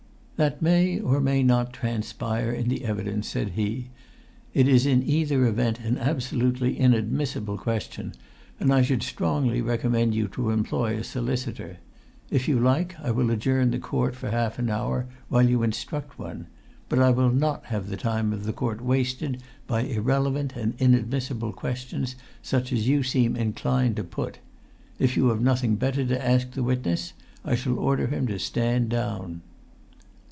"That 0.43 0.59
may 0.59 0.99
or 0.99 1.21
may 1.21 1.43
not 1.43 1.71
transpire 1.71 2.51
in 2.51 2.67
the 2.67 2.83
evidence,"[Pg 2.83 3.45
153] 3.45 3.45
said 3.45 3.53
he; 4.55 4.59
"it 4.59 4.67
is 4.67 4.87
in 4.87 5.03
either 5.03 5.45
event 5.45 5.79
an 5.81 5.99
absolutely 5.99 6.79
inadmissible 6.79 7.59
question, 7.59 8.13
and 8.59 8.73
I 8.73 8.81
should 8.81 9.03
strongly 9.03 9.61
recommend 9.61 10.15
you 10.15 10.27
to 10.29 10.49
employ 10.49 10.95
a 10.97 11.03
solicitor. 11.03 11.77
If 12.31 12.47
you 12.47 12.57
like 12.59 12.99
I 12.99 13.11
will 13.11 13.29
adjourn 13.29 13.69
the 13.69 13.77
court 13.77 14.15
for 14.15 14.31
half 14.31 14.57
an 14.57 14.71
hour 14.71 15.05
while 15.29 15.47
you 15.47 15.61
instruct 15.61 16.17
one; 16.17 16.47
but 16.89 16.97
I 16.97 17.11
will 17.11 17.29
not 17.31 17.65
have 17.65 17.87
the 17.89 17.95
time 17.95 18.33
of 18.33 18.45
the 18.45 18.53
court 18.53 18.81
wasted 18.81 19.43
by 19.67 19.81
irrelevant 19.81 20.55
and 20.55 20.73
inadmissible 20.79 21.53
questions 21.53 22.15
such 22.41 22.73
as 22.73 22.87
you 22.87 23.03
seem 23.03 23.35
inclined 23.35 23.95
to 23.97 24.03
put. 24.03 24.39
If 24.97 25.15
you 25.15 25.27
have 25.27 25.41
nothing 25.43 25.75
better 25.75 26.03
to 26.03 26.27
ask 26.27 26.49
the 26.49 26.63
witness 26.63 27.13
I 27.45 27.53
shall 27.53 27.77
order 27.77 28.07
him 28.07 28.25
to 28.25 28.39
stand 28.39 28.89
down." 28.89 29.41